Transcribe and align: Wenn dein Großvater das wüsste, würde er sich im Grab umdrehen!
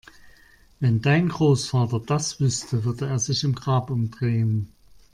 Wenn 0.79 0.99
dein 1.03 1.29
Großvater 1.29 1.99
das 1.99 2.39
wüsste, 2.39 2.85
würde 2.85 3.05
er 3.05 3.19
sich 3.19 3.43
im 3.43 3.53
Grab 3.53 3.91
umdrehen! 3.91 4.67